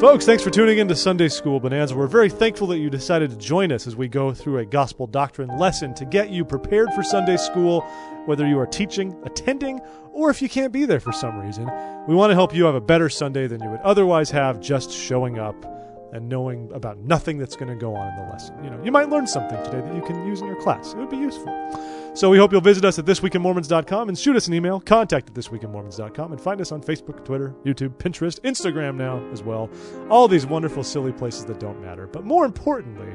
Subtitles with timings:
[0.00, 1.96] Folks, thanks for tuning in to Sunday School Bonanza.
[1.96, 5.08] We're very thankful that you decided to join us as we go through a gospel
[5.08, 7.80] doctrine lesson to get you prepared for Sunday school,
[8.26, 9.80] whether you are teaching, attending,
[10.12, 11.68] or if you can't be there for some reason.
[12.06, 14.92] We want to help you have a better Sunday than you would otherwise have just
[14.92, 15.56] showing up
[16.12, 18.62] and knowing about nothing that's going to go on in the lesson.
[18.64, 20.92] You know, you might learn something today that you can use in your class.
[20.92, 21.54] It would be useful.
[22.14, 25.34] So we hope you'll visit us at thisweekinmormons.com and shoot us an email, contact at
[25.34, 29.70] thisweekinmormons.com, and find us on Facebook, Twitter, YouTube, Pinterest, Instagram now as well.
[30.10, 32.06] All these wonderful, silly places that don't matter.
[32.06, 33.14] But more importantly,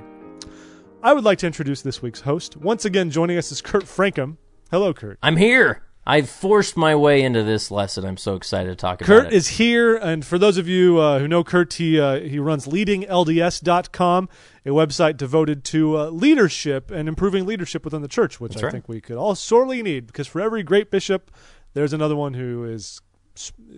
[1.01, 2.55] I would like to introduce this week's host.
[2.55, 4.37] Once again, joining us is Kurt Francom.
[4.71, 5.19] Hello, Kurt.
[5.21, 5.83] I'm here.
[6.05, 8.03] I've forced my way into this lesson.
[8.03, 9.23] I'm so excited to talk about it.
[9.23, 12.39] Kurt is here, and for those of you uh, who know Kurt, he uh, he
[12.39, 14.29] runs leadinglds.com,
[14.65, 18.65] a website devoted to uh, leadership and improving leadership within the church, which That's I
[18.65, 18.71] right.
[18.73, 21.31] think we could all sorely need because for every great bishop,
[21.73, 23.01] there's another one who is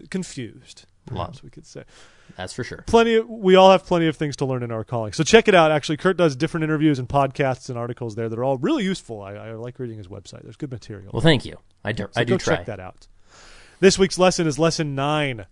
[0.10, 0.86] confused.
[1.06, 1.84] Perhaps we could say
[2.36, 2.84] That's for sure.
[2.88, 3.16] plenty.
[3.16, 5.14] Of, we all have plenty of things to learn in our calling.
[5.14, 5.72] So check it out.
[5.72, 9.22] Actually, Kurt does different interviews and podcasts and articles there that are all really useful.
[9.22, 10.42] I, I like reading his website.
[10.44, 11.12] There's good material.
[11.14, 11.58] Well, thank you.
[11.84, 12.56] I do, So I do go try.
[12.58, 13.08] check that out.
[13.80, 15.46] This week's lesson is lesson nine.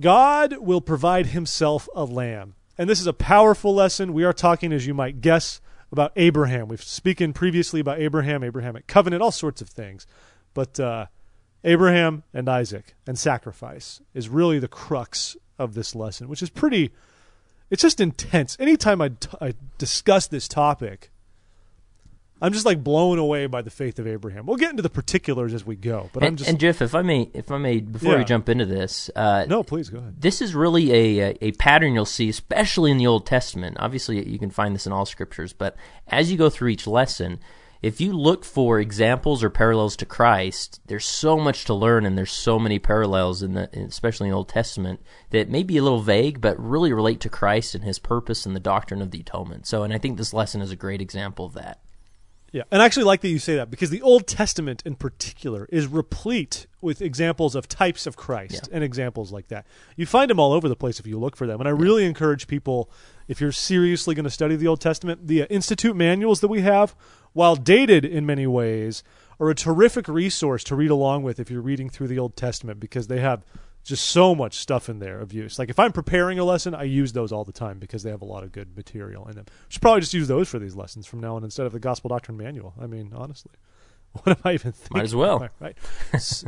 [0.00, 2.54] God will provide himself a lamb.
[2.78, 4.12] And this is a powerful lesson.
[4.12, 6.68] We are talking, as you might guess, about Abraham.
[6.68, 10.06] We've spoken previously about Abraham, Abrahamic covenant, all sorts of things.
[10.52, 11.06] But uh,
[11.66, 16.92] Abraham and Isaac and sacrifice is really the crux of this lesson, which is pretty,
[17.70, 18.56] it's just intense.
[18.60, 21.10] Anytime I, t- I discuss this topic,
[22.40, 24.44] I'm just like blown away by the faith of Abraham.
[24.46, 26.94] We'll get into the particulars as we go, but I'm And, just and Jeff, if
[26.94, 28.18] I may, if I may, before Yeah.
[28.18, 29.62] we jump into this, uh, no.
[29.62, 30.20] Please go ahead.
[30.20, 33.78] this is really a a pattern you'll see, especially in the Old Testament.
[33.80, 35.76] Obviously, you can find this in all scriptures, but
[36.08, 37.40] as you go through each lesson,
[37.86, 42.18] if you look for examples or parallels to Christ, there's so much to learn, and
[42.18, 45.82] there's so many parallels in the, especially in the Old Testament, that may be a
[45.84, 49.20] little vague, but really relate to Christ and His purpose and the doctrine of the
[49.20, 49.68] atonement.
[49.68, 51.78] So, and I think this lesson is a great example of that.
[52.52, 55.68] Yeah, and I actually like that you say that because the Old Testament in particular
[55.70, 58.76] is replete with examples of types of Christ Yeah.
[58.76, 59.66] and examples like that.
[59.96, 61.60] You find them all over the place if you look for them.
[61.60, 62.88] And I really encourage people,
[63.28, 66.60] if you're seriously going to study the Old Testament, the uh, Institute manuals that we
[66.62, 66.94] have,
[67.32, 69.02] while dated in many ways,
[69.40, 72.80] are a terrific resource to read along with if you're reading through the Old Testament
[72.80, 73.44] because they have
[73.86, 75.58] just so much stuff in there of use.
[75.58, 78.22] Like if I'm preparing a lesson, I use those all the time because they have
[78.22, 79.46] a lot of good material in them.
[79.68, 82.08] Should probably just use those for these lessons from now on instead of the Gospel
[82.08, 82.74] Doctrine Manual.
[82.80, 83.52] I mean, honestly,
[84.12, 84.98] what am I even thinking?
[84.98, 85.38] Might as well.
[85.60, 85.76] Right.
[86.12, 86.44] right.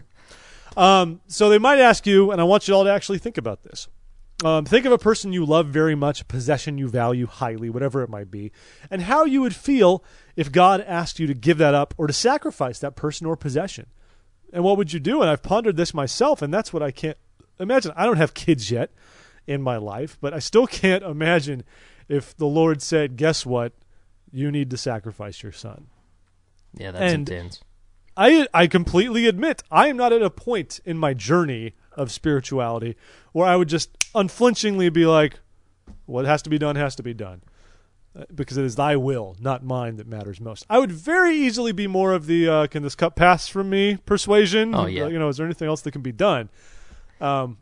[0.76, 3.64] Um, so they might ask you, and I want you all to actually think about
[3.64, 3.88] this.
[4.44, 8.02] Um, think of a person you love very much, a possession you value highly, whatever
[8.02, 8.52] it might be,
[8.88, 10.04] and how you would feel
[10.36, 13.86] if God asked you to give that up or to sacrifice that person or possession.
[14.52, 15.20] And what would you do?
[15.20, 17.18] And I've pondered this myself, and that's what I can't
[17.60, 17.92] imagine.
[17.96, 18.90] I don't have kids yet
[19.46, 21.64] in my life, but I still can't imagine
[22.08, 23.72] if the Lord said, Guess what?
[24.30, 25.86] You need to sacrifice your son.
[26.74, 27.62] Yeah, that's And- intense.
[28.20, 32.96] I I completely admit I am not at a point in my journey of spirituality
[33.32, 35.38] where I would just unflinchingly be like,
[36.04, 37.42] "What has to be done has to be done,"
[38.18, 40.66] Uh, because it is Thy will, not mine, that matters most.
[40.68, 43.96] I would very easily be more of the uh, "Can this cup pass from me?"
[44.04, 44.74] persuasion.
[44.74, 45.04] Oh, yeah.
[45.04, 46.48] Uh, you know, is there anything else that can be done?
[47.20, 47.58] Um,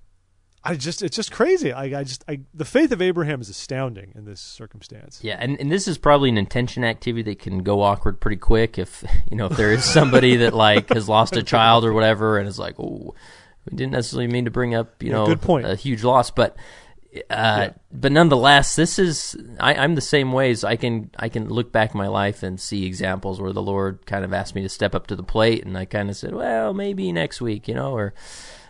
[0.64, 1.72] I just it's just crazy.
[1.72, 5.20] I I just I the faith of Abraham is astounding in this circumstance.
[5.22, 8.76] Yeah, and, and this is probably an intention activity that can go awkward pretty quick
[8.78, 12.38] if you know if there is somebody that like has lost a child or whatever
[12.38, 13.14] and is like, oh,
[13.70, 15.66] we didn't necessarily mean to bring up you Yeah, know good point.
[15.66, 16.56] a huge loss, but
[17.30, 20.64] uh, but nonetheless, this is I, I'm the same ways.
[20.64, 24.24] I can I can look back my life and see examples where the Lord kind
[24.24, 26.74] of asked me to step up to the plate, and I kind of said, well,
[26.74, 28.14] maybe next week, you know, or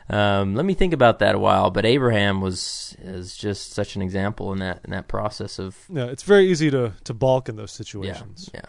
[0.08, 1.70] um, let me think about that a while.
[1.70, 6.06] But Abraham was is just such an example in that in that process of Yeah,
[6.06, 8.50] it's very easy to to balk in those situations.
[8.54, 8.62] yeah.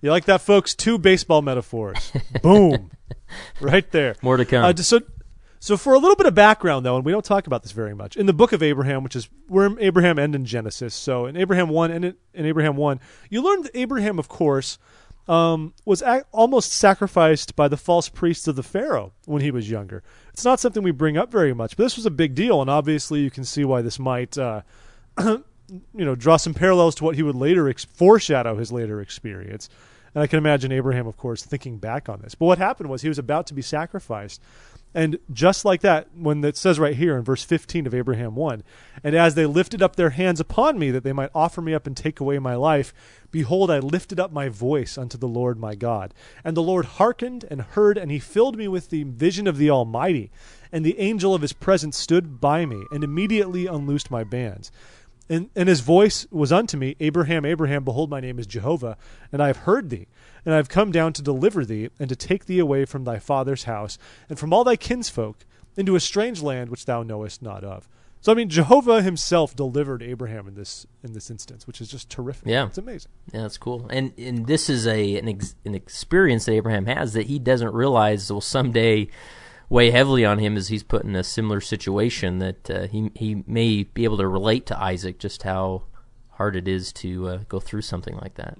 [0.00, 0.74] You like that, folks?
[0.74, 2.12] Two baseball metaphors.
[2.42, 2.90] Boom.
[3.60, 4.16] Right there.
[4.20, 4.64] More to come.
[4.64, 5.00] Uh, so,
[5.60, 7.94] so for a little bit of background, though, and we don't talk about this very
[7.94, 10.92] much in the book of Abraham, which is where Abraham end in Genesis.
[10.96, 12.98] So in Abraham one and in, in Abraham one,
[13.30, 14.76] you learn that Abraham, of course,
[15.28, 16.02] um, was
[16.32, 20.02] almost sacrificed by the false priests of the Pharaoh when he was younger.
[20.32, 22.70] It's not something we bring up very much, but this was a big deal, and
[22.70, 24.36] obviously you can see why this might.
[24.36, 24.62] Uh,
[25.94, 29.68] you know, draw some parallels to what he would later ex- foreshadow his later experience.
[30.14, 32.34] And I can imagine Abraham, of course, thinking back on this.
[32.34, 34.42] But what happened was he was about to be sacrificed.
[34.94, 38.62] And just like that, when it says right here in verse 15 of Abraham 1,
[39.02, 41.86] and as they lifted up their hands upon me that they might offer me up
[41.86, 42.92] and take away my life,
[43.30, 46.12] behold, I lifted up my voice unto the Lord my God.
[46.44, 49.70] And the Lord hearkened and heard, and he filled me with the vision of the
[49.70, 50.30] Almighty.
[50.70, 54.70] And the angel of his presence stood by me, and immediately unloosed my bands.
[55.28, 58.98] And, and his voice was unto me, Abraham, Abraham, behold, my name is Jehovah,
[59.32, 60.08] and I have heard thee,
[60.44, 63.18] and I have come down to deliver thee, and to take thee away from thy
[63.18, 63.98] father's house,
[64.28, 65.44] and from all thy kinsfolk,
[65.76, 67.88] into a strange land which thou knowest not of.
[68.22, 72.08] So I mean, Jehovah himself delivered Abraham in this in this instance, which is just
[72.08, 72.46] terrific.
[72.46, 72.66] Yeah.
[72.66, 73.10] it's amazing.
[73.32, 73.88] Yeah, that's cool.
[73.90, 77.74] And and this is a an, ex, an experience that Abraham has that he doesn't
[77.74, 79.08] realize will someday
[79.68, 83.42] weigh heavily on him as he's put in a similar situation that uh, he he
[83.48, 85.82] may be able to relate to Isaac just how
[86.30, 88.56] hard it is to uh, go through something like that.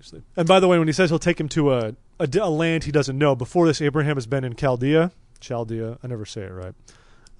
[0.00, 0.22] Seriously.
[0.36, 3.18] And by the way, when he says he'll take him to a land he doesn't
[3.18, 5.12] know, before this, Abraham has been in Chaldea.
[5.40, 6.74] Chaldea, I never say it right.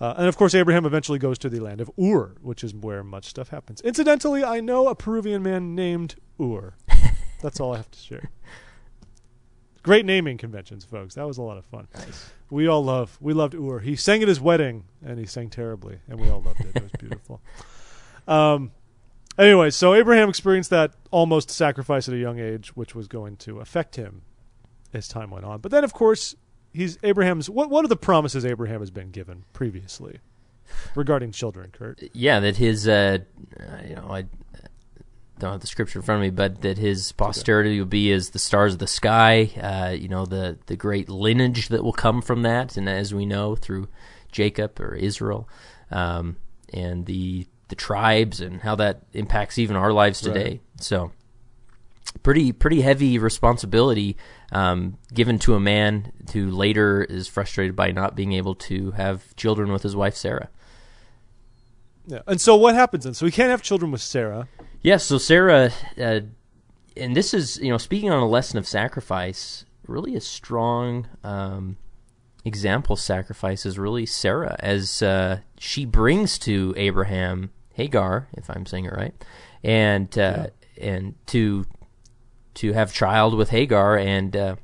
[0.00, 3.02] Uh, and of course, Abraham eventually goes to the land of Ur, which is where
[3.02, 3.80] much stuff happens.
[3.82, 6.74] Incidentally, I know a Peruvian man named Ur.
[7.42, 8.30] That's all I have to share.
[9.82, 11.14] Great naming conventions, folks.
[11.14, 11.88] That was a lot of fun.
[11.94, 12.30] Nice.
[12.50, 13.16] We all love.
[13.20, 13.78] We loved Ur.
[13.78, 16.76] He sang at his wedding, and he sang terribly, and we all loved it.
[16.76, 17.40] It was beautiful.
[18.28, 18.70] Um.
[19.40, 23.58] Anyway, so Abraham experienced that almost sacrifice at a young age, which was going to
[23.60, 24.20] affect him
[24.92, 25.60] as time went on.
[25.60, 26.34] But then, of course,
[26.74, 27.48] he's Abraham's.
[27.48, 30.20] What What are the promises Abraham has been given previously
[30.94, 32.02] regarding children, Kurt?
[32.12, 33.20] Yeah, that his uh,
[33.88, 34.26] you know I
[35.38, 38.30] don't have the scripture in front of me, but that his posterity will be as
[38.30, 39.50] the stars of the sky.
[39.56, 43.24] Uh, you know the the great lineage that will come from that, and as we
[43.24, 43.88] know through
[44.30, 45.48] Jacob or Israel,
[45.90, 46.36] um,
[46.74, 50.44] and the the tribes and how that impacts even our lives today.
[50.44, 50.60] Right.
[50.80, 51.12] So
[52.22, 54.16] pretty pretty heavy responsibility
[54.52, 59.34] um, given to a man who later is frustrated by not being able to have
[59.36, 60.48] children with his wife Sarah.
[62.06, 62.20] Yeah.
[62.26, 63.14] And so what happens then?
[63.14, 64.48] So he can't have children with Sarah.
[64.82, 66.20] Yes, so Sarah, uh,
[66.96, 71.76] and this is you know speaking on a lesson of sacrifice, really a strong um,
[72.44, 72.96] example.
[72.96, 78.92] Sacrifice is really Sarah as uh, she brings to Abraham Hagar, if I'm saying it
[78.92, 79.14] right,
[79.64, 80.48] and uh,
[80.80, 81.66] and to
[82.54, 84.36] to have child with Hagar and.
[84.36, 84.56] Uh,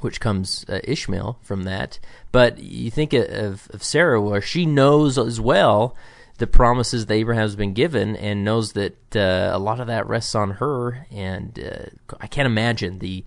[0.00, 1.98] which comes uh, Ishmael from that,
[2.30, 5.96] but you think of, of Sarah, where she knows as well
[6.38, 10.06] the promises that Abraham has been given and knows that uh, a lot of that
[10.06, 11.06] rests on her.
[11.10, 13.24] And uh, I can't imagine the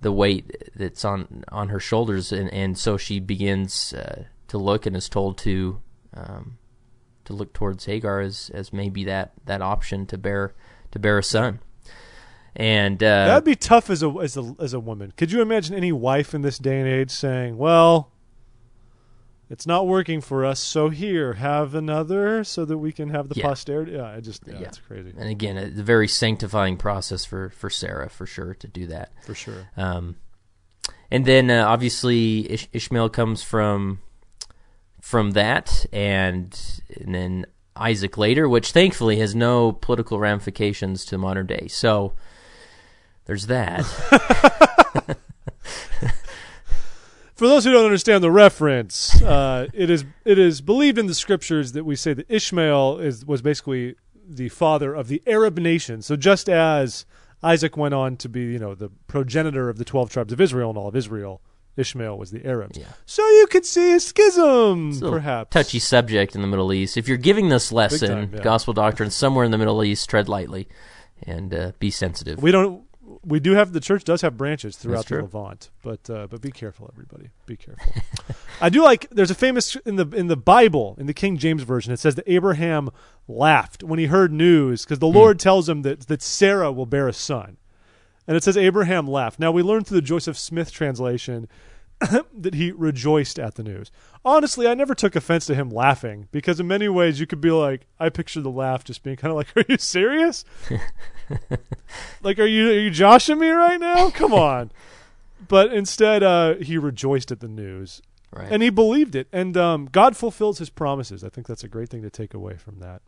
[0.00, 2.32] the weight that's on on her shoulders.
[2.32, 5.80] And, and so she begins uh, to look and is told to
[6.14, 6.58] um,
[7.24, 10.54] to look towards Hagar as, as maybe that, that option to bear
[10.90, 11.60] to bear a son.
[12.56, 15.12] And uh, That'd be tough as a as a as a woman.
[15.16, 18.12] Could you imagine any wife in this day and age saying, "Well,
[19.50, 23.34] it's not working for us, so here, have another, so that we can have the
[23.36, 23.48] Yeah.
[23.48, 24.66] posterity." Yeah, I just yeah, Yeah.
[24.68, 28.68] it's crazy and again, it's a very sanctifying process for, for Sarah for sure to
[28.68, 29.10] do that.
[29.24, 29.68] for sure.
[29.76, 30.16] Um,
[31.10, 33.98] and then uh, obviously Ish- Ishmael comes from
[35.04, 36.58] from that, and
[36.98, 37.44] and then
[37.76, 41.68] Isaac later, which thankfully has no political ramifications to modern day.
[41.68, 42.14] So
[43.26, 43.84] there's that.
[47.34, 51.14] For those who don't understand the reference, uh, it is it is believed in the
[51.14, 53.96] scriptures that we say that Ishmael is was basically
[54.26, 56.00] the father of the Arab nation.
[56.00, 57.04] So just as
[57.42, 60.70] Isaac went on to be, you know, the progenitor of the twelve tribes of Israel
[60.70, 61.42] and all of Israel,
[61.76, 62.78] Ishmael was the Arabs.
[62.78, 62.86] Yeah.
[63.06, 65.50] So you could see a schism, It's a perhaps.
[65.50, 66.96] touchy subject in the Middle East.
[66.96, 68.42] If you're giving this lesson, time, yeah.
[68.42, 70.68] gospel doctrine, somewhere in the Middle East, tread lightly
[71.26, 72.42] and uh, be sensitive.
[72.42, 72.84] We don't.
[73.22, 75.22] We do have the church does have branches throughout the.
[75.22, 77.30] Levant, but uh, but be careful, everybody.
[77.46, 77.92] Be careful.
[78.60, 79.08] I do like.
[79.10, 81.92] There's a famous in the in the Bible in the King James version.
[81.92, 82.90] It says that Abraham
[83.28, 85.16] laughed when he heard news because the Hmm.
[85.16, 87.56] Lord tells him that that Sarah will bear a son,
[88.26, 89.38] and it says Abraham laughed.
[89.38, 91.46] Now we learn through the Joseph Smith translation
[92.36, 93.90] that he rejoiced at the news.
[94.24, 97.50] Honestly, I never took offense to him laughing because in many ways you could be
[97.50, 100.44] like, I picture the laugh just being kind of like, "Are you serious?
[102.22, 104.10] like, are you are you joshing me right now?
[104.10, 104.72] Come on!"
[105.46, 108.00] But instead, uh, he rejoiced at the news
[108.32, 108.50] right.
[108.50, 111.22] and he believed it, and um, God fulfills His promises.
[111.22, 113.02] I think that's a great thing to take away from that.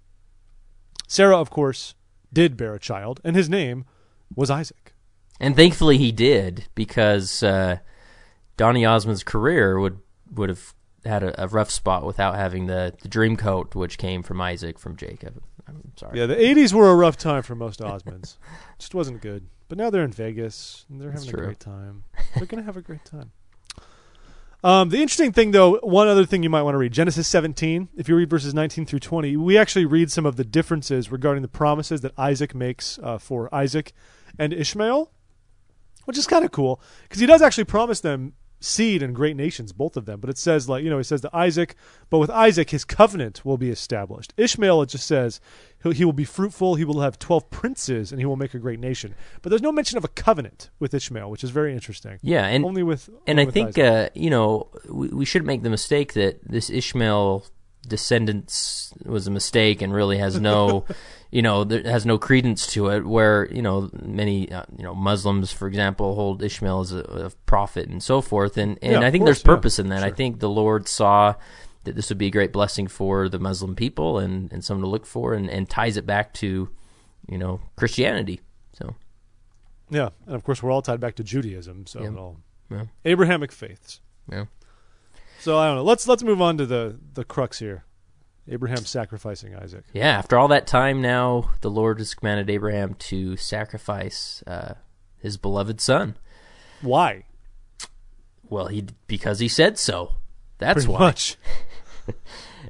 [1.08, 1.94] Sarah, of course,
[2.32, 3.84] did bear a child, and his name
[4.34, 4.92] was Isaac.
[5.38, 7.78] And thankfully he did because uh,
[8.56, 9.98] Donny Osmond's career would
[10.32, 14.22] would have had a, a rough spot without having the, the dream coat, which came
[14.22, 15.42] from Isaac from Jacob.
[15.68, 16.18] I'm sorry.
[16.18, 18.36] Yeah, the '80s were a rough time for most Osmonds.
[18.78, 19.46] Just wasn't good.
[19.68, 22.04] But now they're in Vegas and they're That's having a great time.
[22.36, 23.32] They're going to have a great time.
[24.64, 27.90] Um, the interesting thing, though, one other thing you might want to read Genesis 17.
[27.96, 31.42] If you read verses 19 through 20, we actually read some of the differences regarding
[31.42, 33.92] the promises that Isaac makes uh, for Isaac
[34.40, 35.12] and Ishmael,
[36.06, 39.72] which is kind of cool because he does actually promise them seed and great nations,
[39.72, 40.20] both of them.
[40.20, 41.74] But it says, like, you know, he says to Isaac,
[42.10, 44.32] but with Isaac, his covenant will be established.
[44.36, 45.40] Ishmael, it just says,
[45.82, 49.14] he'll, be fruitful, he will have 12 princes, and he will make a great nation.
[49.42, 52.18] But there's no mention of a covenant with Ishmael, which is very interesting.
[52.22, 55.46] Yeah, and only with and only I with think uh, you know we, we shouldn't
[55.46, 57.46] make the mistake that this Ishmael
[57.86, 60.84] descendants was a mistake and really has no
[61.30, 63.06] you know there has no credence to it.
[63.06, 67.30] Where you know many uh, you know Muslims, for example, hold Ishmael as a, a
[67.46, 70.02] prophet and so forth, and and Yeah, I think course, there's yeah, purpose in that.
[70.02, 71.34] I think the Lord saw.
[71.84, 74.88] That this would be a great blessing for the Muslim people and, and something to
[74.88, 76.68] look for, and, and ties it back to,
[77.28, 78.40] you know, Christianity.
[78.72, 78.96] So
[79.88, 82.18] yeah, and of course we're all tied back to Judaism, so Yeah.
[82.18, 82.40] all
[82.72, 82.86] Yeah.
[83.04, 84.00] Abrahamic faiths.
[84.28, 84.46] yeah,
[85.38, 85.84] So I don't know.
[85.84, 87.84] Let's let's move on to the the crux here.
[88.48, 89.84] Abraham sacrificing Isaac.
[89.92, 94.74] Yeah, after all that time now, the Lord has commanded Abraham to sacrifice uh,
[95.18, 96.16] his beloved son.
[96.82, 97.24] Why?
[98.48, 100.12] Well, he because he said so.
[100.58, 100.98] That's Pretty why.
[101.00, 101.36] much.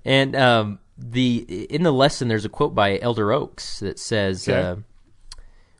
[0.05, 4.61] And um, the in the lesson, there's a quote by Elder Oaks that says, Okay.
[4.61, 4.77] uh,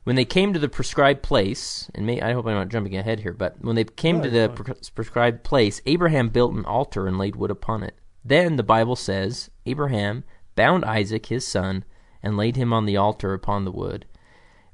[0.03, 3.21] "When they came to the prescribed place, and may, I hope I'm not jumping ahead
[3.21, 7.17] here, but when they came to the pre- prescribed place, Abraham built an altar and
[7.17, 7.95] laid wood upon it.
[8.27, 11.85] Then the Bible says Abraham bound Isaac his son
[12.21, 14.05] and laid him on the altar upon the wood.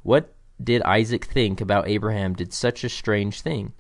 [0.01, 3.74] What did Isaac think about Abraham did such a strange thing?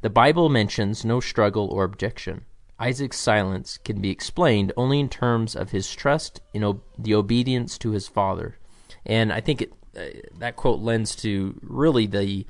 [0.00, 2.46] The Bible mentions no struggle or objection.
[2.78, 7.90] Isaac's silence can be explained only in terms of his trust in the obedience to
[7.90, 8.56] his father.
[9.04, 12.46] And I think it, uh, that quote lends to really the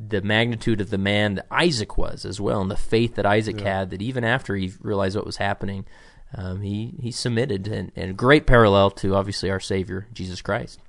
[0.00, 3.60] the magnitude of the man that Isaac was as well, and the faith that Isaac
[3.60, 3.78] Yeah.
[3.78, 3.90] had.
[3.90, 5.84] That even after he realized what was happening,
[6.34, 10.80] um, he he submitted, and, and a great parallel to obviously our Savior Jesus Christ.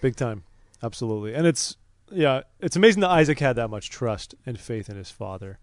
[0.00, 0.44] Big time.
[0.82, 1.34] Absolutely.
[1.34, 1.76] And it's
[2.10, 5.58] yeah, it's amazing that Isaac had that much trust and faith in his father.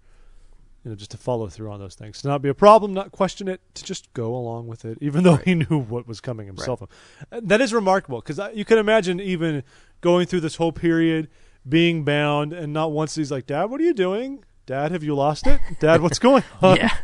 [0.83, 2.21] You know, just to follow through on those things.
[2.21, 5.23] To not be a problem, not question it, to just go along with it, even
[5.23, 6.81] though he knew what was coming himself.
[7.29, 9.63] And That is remarkable because you can imagine even
[9.99, 11.27] going through this whole period,
[11.67, 14.43] being bound, and not once he's like, Dad, what are you doing?
[14.65, 15.59] Dad, have you lost it?
[15.79, 16.77] Dad, what's going on?
[16.77, 16.95] yeah.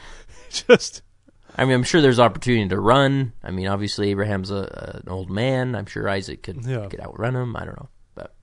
[0.50, 1.02] just
[1.56, 3.32] I mean, I'm sure there's opportunity to run.
[3.42, 5.74] I mean, obviously Abraham's a, an old man.
[5.76, 6.86] I'm sure Isaac could Yeah.
[6.88, 7.54] could outrun him.
[7.56, 8.34] I don't know, but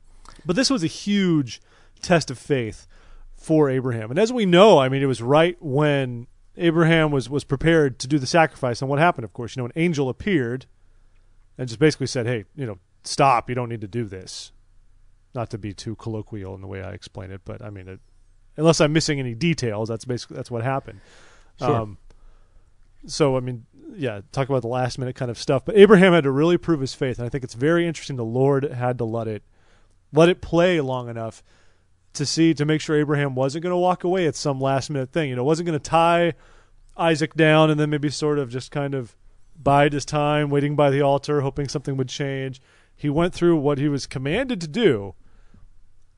[0.46, 1.62] But this was a huge
[2.01, 2.88] test of faith
[3.36, 4.10] for Abraham.
[4.12, 8.08] And as we know, I mean, it was right when Abraham was, was prepared to
[8.08, 8.82] do the sacrifice.
[8.82, 10.66] And what happened, of course, you know, an angel appeared
[11.58, 13.50] and just basically said, hey, you know, stop.
[13.50, 14.51] You don't need to do this.
[15.33, 18.00] Not to be too colloquial in the way I explain it, but I mean, it,
[18.57, 21.00] unless I'm missing any details, that's basically that's what happened.
[21.59, 21.75] Sure.
[21.75, 21.97] Um,
[23.05, 25.65] so I mean, yeah, talk about the last minute kind of stuff.
[25.65, 28.17] But Abraham had to really prove his faith, and I think it's very interesting.
[28.17, 29.43] The Lord had to let it
[30.13, 31.43] let it play long enough
[32.13, 35.11] to see to make sure Abraham wasn't going to walk away at some last minute
[35.11, 35.29] thing.
[35.29, 36.33] You know, wasn't going to tie
[36.97, 39.15] Isaac down and then maybe sort of just kind of
[39.61, 42.61] bide his time, waiting by the altar, hoping something would change.
[43.01, 45.15] He went through what he was commanded to do,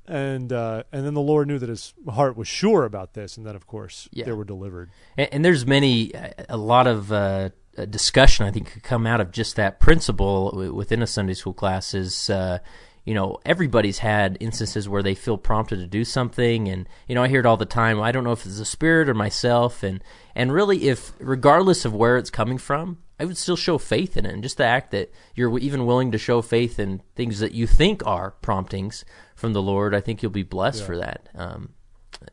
[0.06, 3.46] and uh, and then the Lord knew that his heart was sure about this, and
[3.46, 4.26] then of course Yeah.
[4.26, 4.90] they were delivered.
[5.18, 6.12] And, and there's many,
[6.50, 10.52] a lot of uh, uh, discussion I think could come out of just that principle
[10.74, 11.94] within a Sunday school class.
[11.94, 12.60] Is uh,
[13.06, 17.24] you know everybody's had instances where they feel prompted to do something, and you know
[17.24, 18.02] I hear it all the time.
[18.02, 20.04] I don't know if it's the Spirit or myself, and
[20.36, 22.98] and really, if regardless of where it's coming from.
[23.24, 26.12] I would still show faith in it, and just the act that you're even willing
[26.12, 30.22] to show faith in things that you think are promptings from the Lord, I think
[30.22, 30.86] you'll be blessed Yeah.
[30.86, 31.30] for that.
[31.34, 31.70] Um,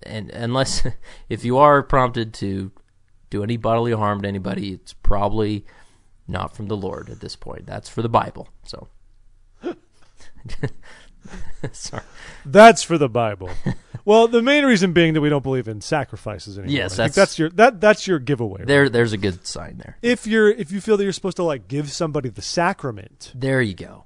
[0.02, 0.84] and unless
[1.28, 2.72] if you are prompted to
[3.30, 5.64] do any bodily harm to anybody, it's probably
[6.26, 7.66] not from the Lord at this point.
[7.66, 8.48] That's for the Bible.
[8.64, 8.88] So,
[11.72, 12.02] sorry.
[12.44, 13.50] That's for the Bible.
[14.04, 16.74] well, the main reason being that we don't believe in sacrifices anymore.
[16.76, 18.60] Yes, I think that's- that's your that that's your giveaway.
[18.60, 18.66] right?
[18.68, 19.96] There, there's a good sign there.
[20.02, 23.60] If you're if you feel that you're supposed to like give somebody the sacrament, There
[23.62, 24.04] you go.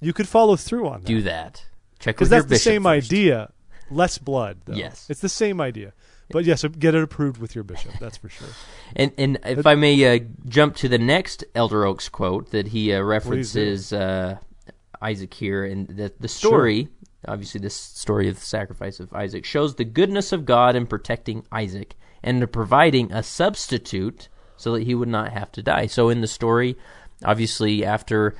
[0.00, 1.06] you could follow through on that.
[1.06, 1.64] Do that.
[1.98, 3.06] Check because that's the same first.
[3.12, 3.52] idea.
[3.90, 4.74] Less blood, though.
[4.74, 5.06] Yes.
[5.08, 5.92] it's the same idea.
[6.30, 7.92] But yes, so get it approved with your bishop.
[8.00, 8.48] That's for sure.
[8.96, 12.92] And and if I may uh, jump to the next Elder Oaks quote that he
[12.92, 14.38] uh, references uh,
[15.00, 16.88] Isaac here, and the the story,
[17.26, 21.44] obviously this story of the sacrifice of Isaac, shows the goodness of God in protecting
[21.52, 25.86] Isaac and in providing a substitute so that he would not have to die.
[25.86, 26.76] So in the story,
[27.24, 28.34] obviously after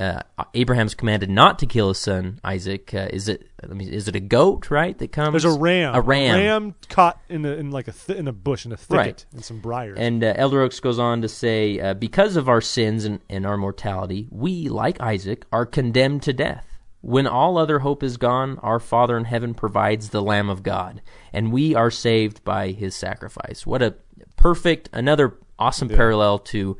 [0.00, 0.20] uh,
[0.54, 2.92] Abraham's commanded not to kill his son Isaac.
[2.94, 3.48] Uh, is it?
[3.62, 4.70] I mean, is it a goat?
[4.70, 5.32] Right, that comes.
[5.42, 5.94] There's a ram.
[5.94, 6.34] A ram.
[6.34, 8.96] A ram caught in a, in like a th- in a bush in a thicket
[8.96, 9.26] Right.
[9.32, 9.98] and some briars.
[9.98, 13.46] And uh, Elder Oaks goes on to say, uh, because of our sins and, and
[13.46, 16.66] our mortality, we, like Isaac, are condemned to death.
[17.00, 21.02] When all other hope is gone, our Father in heaven provides the Lamb of God,
[21.32, 23.66] and we are saved by his sacrifice.
[23.66, 23.96] What a
[24.36, 26.78] perfect, another awesome parallel to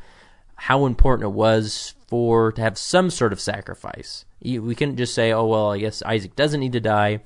[0.54, 4.26] how important it was for to have some sort of sacrifice.
[4.42, 7.20] We can just say, oh, well, I guess Isaac doesn't need to die.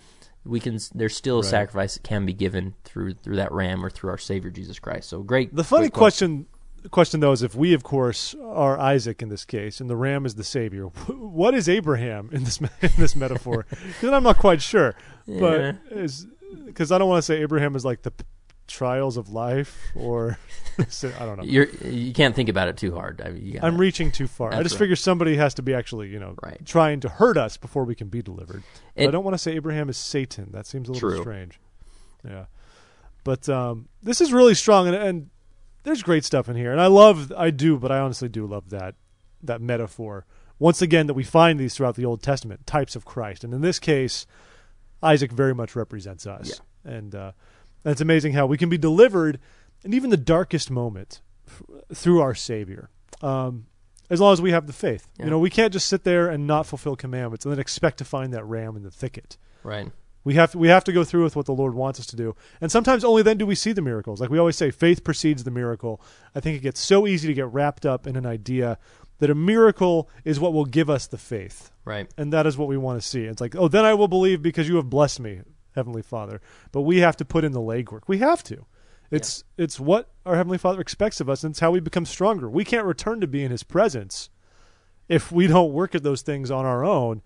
[0.44, 0.78] We can.
[0.94, 4.18] There's still a sacrifice that can be given through through that ram or through our
[4.18, 5.08] Savior Jesus Christ.
[5.08, 5.52] So great.
[5.52, 6.46] The funny great question
[6.92, 10.24] question though is if we of course are Isaac in this case and the ram
[10.24, 13.66] is the savior, what is Abraham in this in this metaphor?
[13.70, 14.94] Because I'm not quite sure,
[15.26, 15.40] Yeah.
[15.40, 16.28] but is
[16.64, 18.12] because I don't want to say Abraham is like the
[18.66, 20.38] trials of life or
[20.78, 20.84] I
[21.24, 21.44] don't know.
[21.44, 23.20] You're you can't think about it too hard.
[23.24, 24.52] I mean, I'm reaching too far.
[24.52, 24.80] I just right.
[24.80, 26.64] figure somebody has to be actually, you know, Right.
[26.64, 28.62] trying to hurt us before we can be delivered.
[28.94, 30.50] It- I don't want to say Abraham is Satan.
[30.52, 31.20] That seems a little True.
[31.20, 31.58] strange.
[32.24, 32.46] Yeah.
[33.24, 35.30] But um, this is really strong, and, and
[35.82, 36.70] there's great stuff in here.
[36.72, 38.94] And I love, I do, but I honestly do love that
[39.42, 40.26] that metaphor.
[40.58, 43.60] Once again, that we find these throughout the Old Testament, types of Christ, and in
[43.60, 44.26] this case,
[45.02, 46.60] Isaac very much represents us.
[46.84, 47.32] And uh,
[47.86, 49.38] and it's amazing how we can be delivered
[49.84, 51.62] in even the darkest moment f-
[51.94, 52.90] through our Savior.
[53.22, 53.66] Um,
[54.10, 55.06] as long as we have the faith.
[55.18, 55.26] Yeah.
[55.26, 58.04] You know, we can't just sit there and not fulfill commandments and then expect to
[58.04, 59.36] find that ram in the thicket.
[59.62, 59.90] right.
[60.24, 62.34] We have we have to go through with what the Lord wants us to do.
[62.60, 64.20] And sometimes only then do we see the miracles.
[64.20, 66.00] Like we always say, faith precedes the miracle.
[66.34, 68.76] I think it gets so easy to get wrapped up in an idea
[69.20, 71.70] that a miracle is what will give us the faith.
[71.84, 72.10] Right.
[72.18, 73.22] And that is what we want to see.
[73.22, 75.42] It's like, oh, then I will believe because you have blessed me,
[75.76, 76.40] Heavenly Father.
[76.72, 78.02] But we have to put in the legwork.
[78.08, 78.66] We have to.
[79.10, 82.50] It's it's what our Heavenly Father expects of us, and it's how we become stronger.
[82.50, 84.30] We can't return to be in His presence
[85.08, 87.22] if we don't work at those things on our own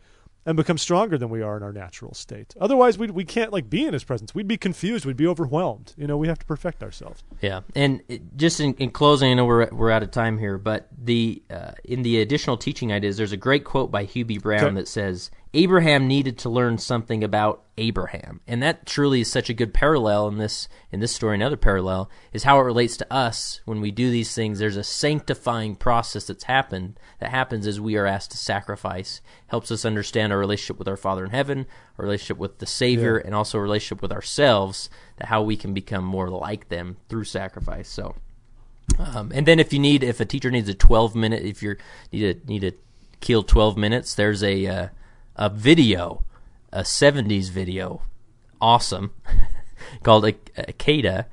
[0.46, 2.54] and become stronger than we are in our natural state.
[2.60, 4.34] Otherwise, we we can't like be in His presence.
[4.34, 5.06] We'd be confused.
[5.06, 5.94] We'd be overwhelmed.
[5.96, 7.24] You know, we have to perfect ourselves.
[7.40, 10.58] Yeah, and it, just in, in closing, I know we're we're out of time here,
[10.58, 14.36] but the uh, in the additional teaching ideas, there's a great quote by Hugh B.
[14.36, 14.74] Brown Okay.
[14.74, 19.54] that says Abraham needed to learn something about Abraham, and that truly is such a
[19.54, 21.34] good parallel in this in this story.
[21.34, 24.60] Another parallel is how it relates to us when we do these things.
[24.60, 29.20] There's a sanctifying process that's happened that happens as we are asked to sacrifice.
[29.48, 31.66] Helps us understand our relationship with our Father in heaven,
[31.98, 34.88] our relationship with the Savior, and also a relationship with ourselves.
[35.16, 37.88] That how we can become more like them through sacrifice.
[37.88, 38.14] So.
[38.98, 41.76] Um, and then if you need, if a teacher needs a 12 minute, if you
[42.12, 42.72] need to need to
[43.20, 44.88] kill 12 minutes, there's a uh,
[45.40, 46.24] a video,
[46.72, 48.02] a 70s video,
[48.60, 49.12] awesome,
[50.04, 51.24] called a Akedah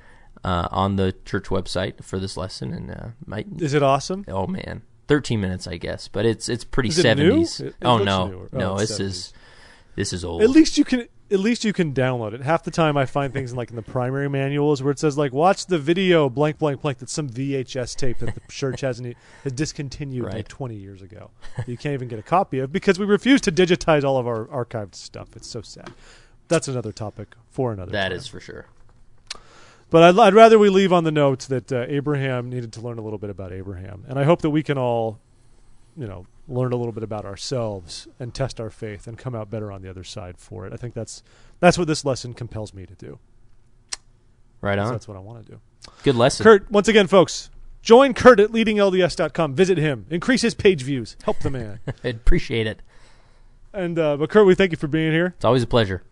[0.43, 4.25] uh, on the church website for this lesson, and uh, might Is it awesome?
[4.29, 7.41] oh man, 13 minutes I guess, but it's it's pretty Is it new?
[7.41, 7.59] 70s.
[7.61, 8.49] It- it oh no, newer.
[8.53, 9.33] No, this is
[9.95, 10.41] this is old.
[10.41, 12.41] At least you can at least you can download it.
[12.41, 15.17] Half the time I find things in like in the primary manuals where it says
[15.17, 19.15] like watch the video blank blank blank that's some VHS tape that the church hasn't
[19.43, 21.31] has discontinued like 20 years ago.
[21.65, 24.45] You can't even get a copy of because we refuse to digitize all of our
[24.45, 25.29] archived stuff.
[25.35, 25.91] It's so sad.
[26.47, 28.17] That's another topic for another That time.
[28.17, 28.67] is for sure.
[29.89, 32.97] But I'd, I'd rather we leave on the note that uh, Abraham needed to learn
[32.97, 34.03] a little bit about Abraham.
[34.07, 35.19] And I hope that we can all,
[35.97, 39.49] you know, learn a little bit about ourselves and test our faith and come out
[39.49, 40.73] better on the other side for it.
[40.73, 41.23] I think that's
[41.59, 43.19] that's what this lesson compels me to do.
[44.61, 44.91] Right on.
[44.91, 45.59] that's what I want to do.
[46.03, 46.43] Good lesson.
[46.43, 47.49] Kurt, once again, folks,
[47.81, 49.53] join Kurt at leadinglds.com.
[49.55, 50.05] Visit him.
[50.09, 51.15] Increase his page views.
[51.23, 51.79] Help the man.
[52.03, 52.81] I'd appreciate it.
[53.73, 55.33] and uh, but Kurt, we thank you for being here.
[55.35, 56.03] It's always a pleasure.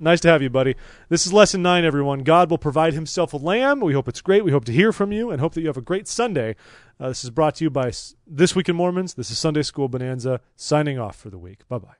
[0.00, 0.74] Nice to have you, buddy.
[1.10, 2.24] This is lesson nine, everyone.
[2.24, 3.78] God will provide himself a lamb.
[3.78, 4.44] We hope it's great.
[4.44, 6.56] We hope to hear from you and hope that you have a great Sunday.
[7.02, 9.14] Uh, this is brought to you by S- This Week in Mormons.
[9.14, 11.66] This is Sunday School Bonanza signing off for the week.
[11.68, 11.96] Bye bye.